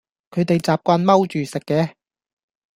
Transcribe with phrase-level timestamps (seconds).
[0.31, 1.93] 佢哋習慣踎住食嘅